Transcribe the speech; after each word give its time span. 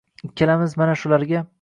ikkalamiz 0.29 0.75
mana 0.83 0.99
shularga 1.05 1.49